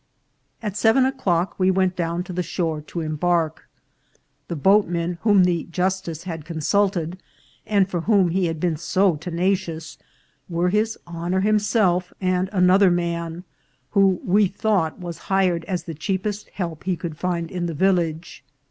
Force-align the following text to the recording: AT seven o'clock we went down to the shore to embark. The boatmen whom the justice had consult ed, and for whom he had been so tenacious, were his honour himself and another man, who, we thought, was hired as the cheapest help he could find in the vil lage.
AT 0.63 0.75
seven 0.75 1.05
o'clock 1.05 1.53
we 1.59 1.69
went 1.69 1.95
down 1.95 2.23
to 2.23 2.33
the 2.33 2.41
shore 2.41 2.81
to 2.81 3.01
embark. 3.01 3.67
The 4.47 4.55
boatmen 4.55 5.19
whom 5.21 5.43
the 5.43 5.65
justice 5.65 6.23
had 6.23 6.43
consult 6.43 6.97
ed, 6.97 7.19
and 7.67 7.87
for 7.87 8.01
whom 8.01 8.29
he 8.29 8.47
had 8.47 8.59
been 8.59 8.77
so 8.77 9.15
tenacious, 9.15 9.99
were 10.49 10.69
his 10.69 10.97
honour 11.05 11.41
himself 11.41 12.11
and 12.19 12.49
another 12.51 12.89
man, 12.89 13.43
who, 13.91 14.19
we 14.25 14.47
thought, 14.47 14.97
was 14.99 15.19
hired 15.29 15.63
as 15.65 15.83
the 15.83 15.93
cheapest 15.93 16.49
help 16.49 16.85
he 16.85 16.97
could 16.97 17.15
find 17.15 17.51
in 17.51 17.67
the 17.67 17.75
vil 17.75 17.93
lage. 17.93 18.43